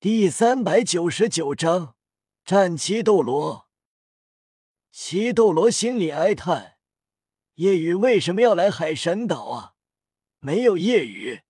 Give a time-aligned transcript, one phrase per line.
[0.00, 1.96] 第三百九十九章
[2.44, 3.68] 战七斗罗。
[4.92, 6.76] 七斗罗心里哀叹：
[7.54, 9.74] 夜雨为什么要来海神岛啊？
[10.38, 11.40] 没有夜雨，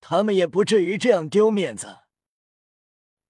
[0.00, 1.98] 他们也不至于这样丢面子。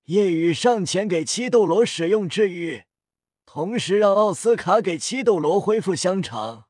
[0.05, 2.85] 夜雨上前给七斗罗使用治愈，
[3.45, 6.69] 同时让奥斯卡给七斗罗恢复香肠。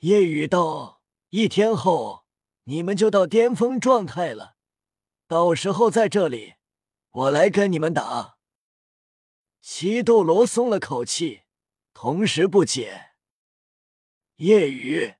[0.00, 2.24] 夜雨道：一天后，
[2.64, 4.57] 你们就到巅峰状态了。
[5.28, 6.54] 到时候在这里，
[7.10, 8.38] 我来跟你们打。
[9.60, 11.42] 七斗罗松了口气，
[11.92, 13.10] 同时不解：
[14.36, 15.16] 夜雨，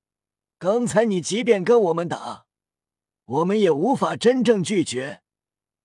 [0.56, 2.46] 刚才你即便跟我们打，
[3.26, 5.20] 我们也无法真正拒绝，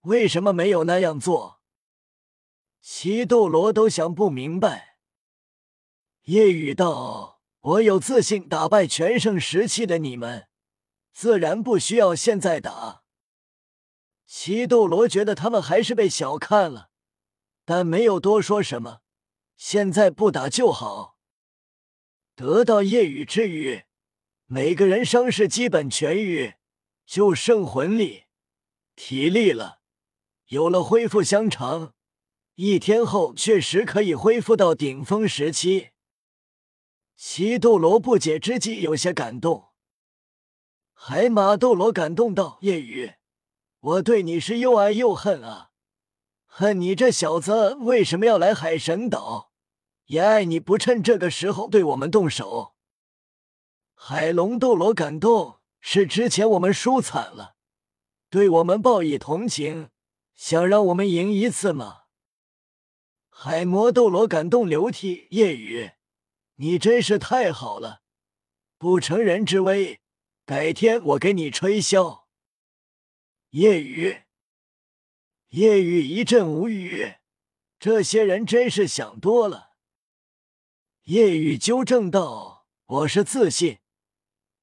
[0.03, 1.59] 为什么没有那样做？
[2.79, 4.99] 七斗罗都想不明白。
[6.23, 10.48] 夜雨道：“我有自信打败全盛时期的你们，
[11.12, 13.02] 自然不需要现在打。”
[14.35, 16.89] 七斗罗觉得他们还是被小看了，
[17.65, 19.01] 但没有多说什么。
[19.55, 21.20] 现在不打就好。
[22.34, 23.84] 得到夜雨治愈，
[24.48, 26.55] 每个人伤势基本痊愈，
[27.05, 28.23] 就剩魂力、
[28.95, 29.81] 体力了。
[30.47, 31.93] 有了恢复香肠，
[32.55, 35.91] 一天后确实可以恢复到顶峰时期。
[37.15, 39.70] 七斗罗不解之际，有些感动。
[40.91, 43.13] 海马斗罗感动道：“夜雨。”
[43.84, 45.71] 我对你是又爱又恨啊，
[46.45, 49.51] 恨你这小子为什么要来海神岛，
[50.05, 52.75] 也爱你不趁这个时候对我们动手。
[53.93, 57.55] 海龙斗罗感动是之前我们输惨了，
[58.29, 59.90] 对我们报以同情，
[60.34, 62.03] 想让我们赢一次吗？
[63.29, 65.91] 海魔斗罗感动流涕，夜雨，
[66.56, 68.00] 你真是太好了，
[68.78, 70.00] 不成人之危，
[70.45, 72.22] 改天我给你吹箫。
[73.53, 74.23] 夜雨，
[75.50, 77.18] 夜雨一阵无语，
[77.78, 79.73] 这些人真是想多了。
[81.03, 83.78] 夜雨纠正道：“我是自信，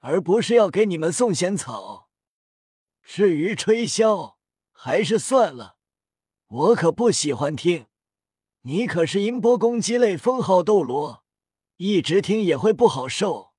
[0.01, 2.11] 而不是要给你们送仙草。
[3.05, 4.35] 至于吹箫，
[4.73, 5.77] 还是算了，
[6.49, 7.87] 我可不喜欢听。
[8.63, 11.25] 你可是音波攻击类封号斗罗，
[11.77, 13.53] 一直听也会不好受。”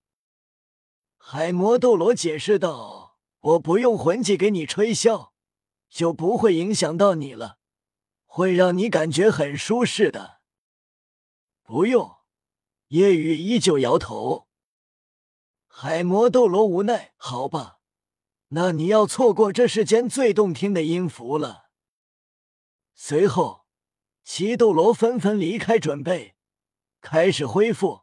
[1.18, 3.01] 海魔斗罗解释道。
[3.42, 5.32] 我不用魂技给你吹箫，
[5.90, 7.58] 就不会影响到你了，
[8.26, 10.42] 会让你感觉很舒适的。
[11.64, 12.18] 不用，
[12.90, 14.48] 夜雨依旧摇头。
[15.68, 17.80] 海魔斗罗无奈，好吧，
[18.50, 21.70] 那你要错过这世间最动听的音符了。
[22.94, 23.66] 随后，
[24.24, 26.36] 七斗罗纷纷离开，准备
[27.00, 28.02] 开始恢复，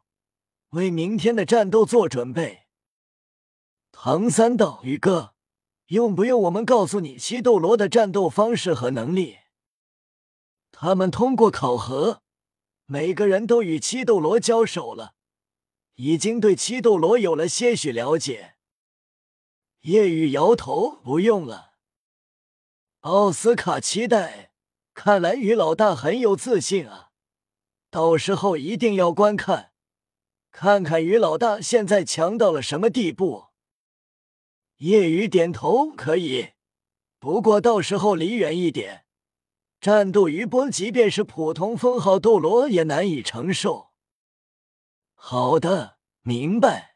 [0.71, 2.68] 为明天的战斗做准备。
[4.01, 5.33] 唐三道：“宇哥，
[5.87, 9.39] 用不用我们告诉你七斗罗的战斗方式和能力？
[10.71, 12.21] 他们通过考核，
[12.85, 15.15] 每个人都与七斗罗交手了，
[15.95, 18.55] 已经对七斗罗有了些许了解。”
[19.83, 21.73] 夜雨摇头：“不用了。”
[23.03, 24.53] 奥斯卡期待，
[24.93, 27.09] 看来于老大很有自信啊，
[27.91, 29.73] 到时候一定要观看，
[30.51, 33.48] 看看于老大现在强到了什么地步。
[34.79, 36.51] 夜雨点头，可以，
[37.19, 39.05] 不过到时候离远一点，
[39.81, 43.89] 战斗余波，即便是普通封号斗罗也难以承受。
[45.15, 46.95] 好的，明白。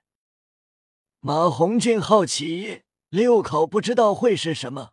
[1.20, 4.92] 马红俊好奇，六考不知道会是什么。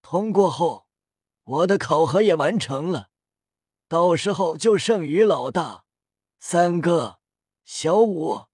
[0.00, 0.86] 通过后，
[1.44, 3.10] 我的考核也完成了，
[3.88, 5.84] 到时候就剩余老大、
[6.38, 7.18] 三哥、
[7.66, 8.46] 小五、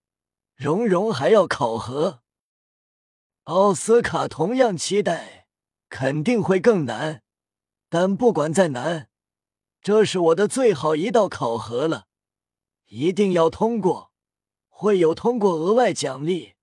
[0.56, 2.21] 蓉蓉还要考核。
[3.44, 5.48] 奥斯卡同样期待，
[5.88, 7.22] 肯定会更难。
[7.88, 9.08] 但不管再难，
[9.80, 12.06] 这是我的最好一道考核了，
[12.86, 14.12] 一定要通过。
[14.68, 16.54] 会有通过额外奖励。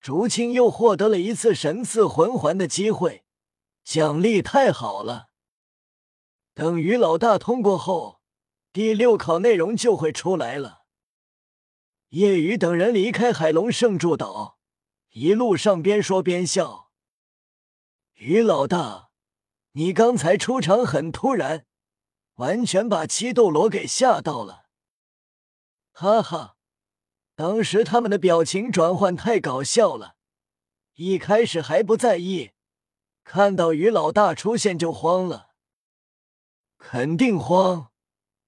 [0.00, 3.24] 竹青又获得了一次神赐魂环的机会，
[3.84, 5.28] 奖励太好了。
[6.54, 8.20] 等于老大通过后，
[8.72, 10.84] 第六考内容就会出来了。
[12.10, 14.55] 夜雨等人离开海龙圣柱岛。
[15.18, 16.90] 一路上边说边笑，
[18.16, 19.08] 于老大，
[19.72, 21.64] 你刚才出场很突然，
[22.34, 24.66] 完全把七斗罗给吓到了。
[25.90, 26.58] 哈哈，
[27.34, 30.16] 当时他们的表情转换太搞笑了，
[30.96, 32.50] 一开始还不在意，
[33.24, 35.52] 看到于老大出现就慌了，
[36.76, 37.90] 肯定慌。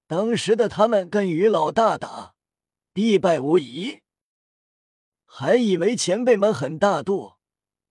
[0.05, 2.35] 当时的他们跟于老大打，
[2.93, 4.03] 必败无疑。
[5.31, 7.35] 还以为前辈们很大度，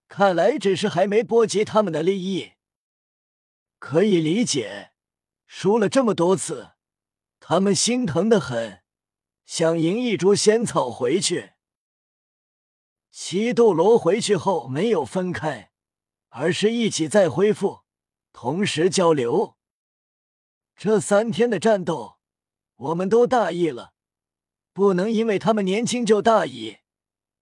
[0.09, 2.55] 看来只是还没波及他们的利益。
[3.79, 4.91] 可以理解，
[5.47, 6.73] 输了这么多次，
[7.39, 8.83] 他们心疼的很，
[9.47, 11.53] 想赢一株仙草回去。
[13.13, 15.71] 七斗罗回去后没有分开，
[16.31, 17.83] 而是一起再恢复，
[18.33, 19.57] 同时交流。
[20.77, 22.19] 这三天的战斗，
[22.75, 23.95] 我们都大意了，
[24.73, 26.79] 不能因为他们年轻就大意。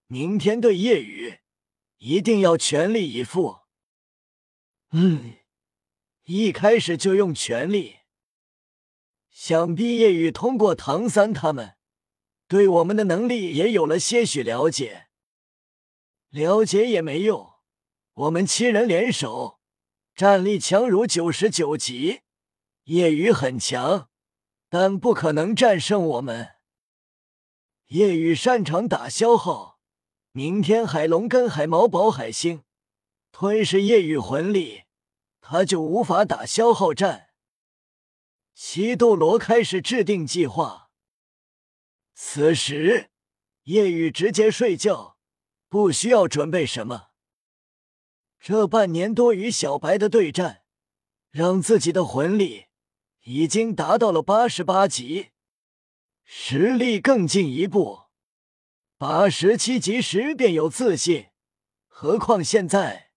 [0.08, 1.40] 明天对夜雨，
[1.98, 3.60] 一定要全力以赴。
[4.92, 5.38] 嗯，
[6.24, 7.96] 一开始就用全力。
[9.30, 11.76] 想必夜雨通过唐三他们，
[12.46, 15.08] 对我们的能力也有了些许了解。
[16.30, 17.54] 了解也没用，
[18.12, 19.60] 我们七人联手，
[20.14, 22.20] 战力强如九十九级。
[22.84, 24.08] 夜雨很强，
[24.68, 26.54] 但不可能战胜我们。
[27.88, 29.75] 夜雨擅长打消耗，
[30.36, 32.62] 明天海龙跟海毛宝海星
[33.32, 34.82] 吞噬夜雨魂力，
[35.40, 37.30] 他就无法打消耗战。
[38.52, 40.90] 西斗罗开始制定计划。
[42.12, 43.08] 此时，
[43.62, 45.16] 夜雨直接睡觉，
[45.70, 47.06] 不需要准备什么。
[48.38, 50.64] 这半年多与小白的对战，
[51.30, 52.66] 让自己的魂力。
[53.22, 55.30] 已经达到了八十八级，
[56.24, 58.05] 实力更进一步。
[58.98, 61.26] 八十七级时便有自信，
[61.86, 63.10] 何况现在？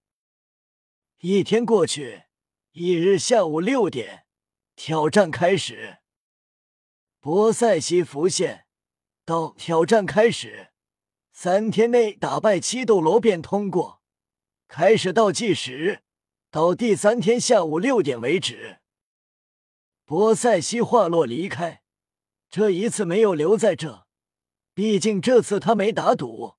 [1.20, 2.24] 一天过去，
[2.74, 4.26] 一日下午六点，
[4.76, 6.00] 挑战开始。
[7.22, 8.66] 波塞西浮现，
[9.24, 10.72] 到挑战开始，
[11.32, 14.02] 三天内打败七斗罗便通过。
[14.68, 16.04] 开始倒计时，
[16.52, 18.80] 到第三天下午六点为止。
[20.04, 21.84] 波塞西话落离开，
[22.50, 24.09] 这一次没有留在这，
[24.80, 26.54] 毕竟这次他没打赌，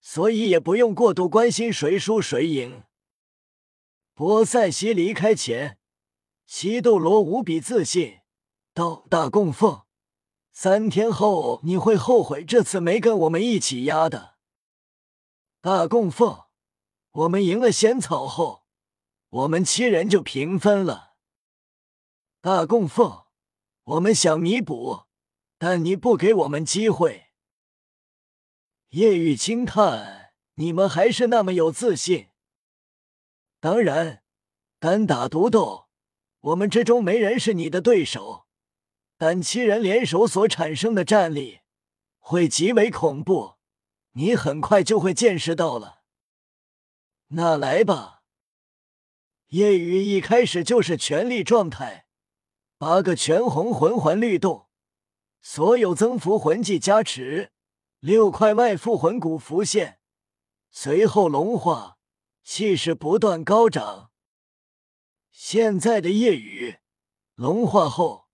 [0.00, 2.84] 所以也不用过度关心谁输谁赢。
[4.14, 5.78] 波塞西离开前，
[6.46, 8.20] 西斗罗无比自信
[8.72, 9.82] 道：“大供奉，
[10.50, 14.36] 三天后你会后悔这次没跟我们一起压的。”
[15.60, 16.44] 大供奉，
[17.10, 18.64] 我们赢了仙草后，
[19.28, 21.16] 我们七人就平分了。
[22.40, 23.24] 大供奉，
[23.84, 25.02] 我们想弥补，
[25.58, 27.27] 但你不给我们机会。
[28.90, 32.28] 叶雨轻叹：“你们还是那么有自信。
[33.60, 34.22] 当然，
[34.78, 35.88] 单打独斗，
[36.40, 38.46] 我们之中没人是你的对手。
[39.18, 41.60] 但七人联手所产生的战力
[42.18, 43.56] 会极为恐怖，
[44.12, 46.02] 你很快就会见识到了。
[47.28, 48.22] 那来吧。”
[49.48, 52.06] 叶雨一开始就是全力状态。
[52.78, 54.68] 八个全红魂环律动，
[55.42, 57.50] 所有增幅魂技加持，
[58.00, 59.98] 六块外附魂骨浮现，
[60.70, 61.98] 随后龙化，
[62.44, 64.12] 气势不断高涨。
[65.32, 66.76] 现在的夜雨
[67.34, 68.28] 龙化后，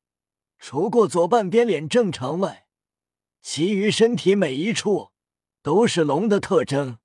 [0.59, 2.67] 除过左半边脸正常外，
[3.41, 5.13] 其余身体每一处
[5.63, 6.99] 都是龙的特征。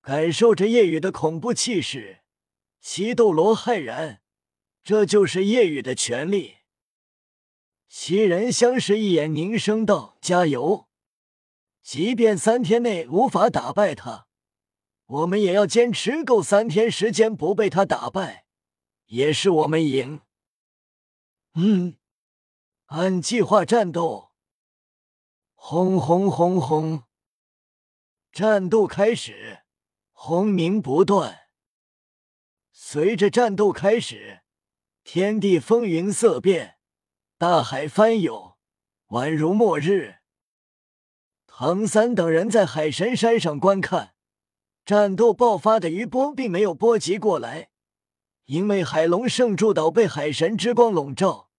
[0.00, 2.20] 感受着夜雨的恐怖气势，
[2.80, 4.22] 西斗罗骇然。
[4.82, 6.56] 这就是夜雨的权利。
[7.88, 10.88] 七人相视一眼，凝声道：“加油！
[11.84, 14.26] 即便三天内无法打败他，
[15.04, 18.46] 我们也要坚持够三天时间不被他打败，
[19.04, 20.22] 也是我们赢。”
[21.54, 21.98] 嗯，
[22.86, 24.32] 按计划战斗。
[25.54, 27.04] 轰轰轰轰！
[28.32, 29.60] 战斗开始，
[30.12, 31.48] 轰鸣不断。
[32.72, 34.40] 随着战斗开始。
[35.04, 36.78] 天地风云色变，
[37.36, 38.56] 大海翻涌，
[39.08, 40.20] 宛如末日。
[41.56, 44.14] 唐三等人在海神山上观看
[44.84, 47.68] 战斗爆发的余波，并没有波及过来，
[48.46, 51.50] 因为海龙圣柱岛被海神之光笼罩。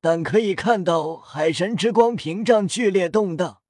[0.00, 3.60] 但可以看到海神之光屏障剧烈动荡，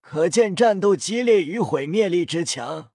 [0.00, 2.92] 可见战斗激烈与毁灭力之强。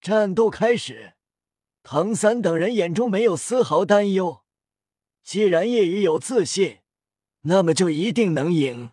[0.00, 1.14] 战斗开始。
[1.82, 4.42] 唐三等人眼中没有丝毫担忧。
[5.24, 6.78] 既然叶雨有自信，
[7.42, 8.92] 那么就一定能赢。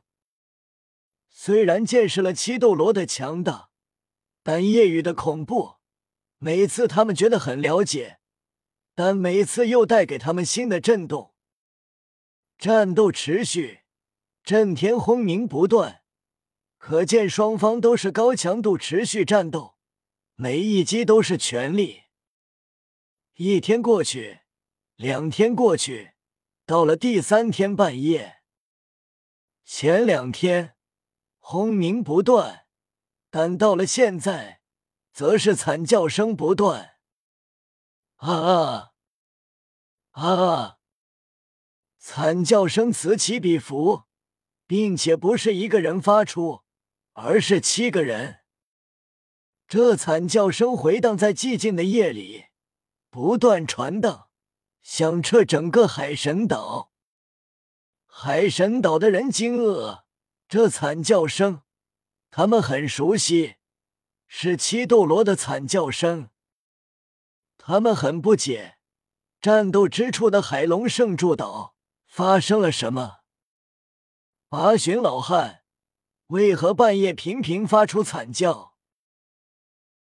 [1.46, 3.70] 虽然见识了七斗罗的强大，
[4.42, 5.76] 但夜雨的恐怖，
[6.40, 8.20] 每次他们觉得很了解，
[8.96, 11.36] 但每次又带给他们新的震动。
[12.58, 13.82] 战斗持续，
[14.44, 16.02] 震天轰鸣不断，
[16.80, 19.76] 可见双方都是高强度持续战斗，
[20.34, 22.06] 每一击都是全力。
[23.36, 24.40] 一天过去，
[24.96, 26.14] 两天过去，
[26.66, 28.38] 到了第三天半夜。
[29.64, 30.75] 前两天
[31.48, 32.66] 轰鸣不断，
[33.30, 34.62] 但到了现在，
[35.14, 36.96] 则是惨叫声不断。
[38.16, 38.94] 啊啊！
[40.14, 40.78] 啊！
[42.00, 44.06] 惨叫声此起彼伏，
[44.66, 46.64] 并且不是一个人发出，
[47.14, 48.40] 而是七个人。
[49.68, 52.46] 这惨叫声回荡在寂静的夜里，
[53.12, 54.30] 不断传荡，
[54.82, 56.92] 响彻整个海神岛。
[58.08, 60.05] 海神岛的人惊愕，
[60.48, 61.64] 这惨叫声，
[62.30, 63.56] 他们很熟悉，
[64.28, 66.30] 是七斗罗的惨叫声。
[67.58, 68.78] 他们很不解，
[69.42, 71.76] 战斗之处的海龙圣柱岛
[72.06, 73.22] 发生了什么？
[74.48, 75.64] 八旬老汉
[76.28, 78.75] 为何半夜频频发出惨叫？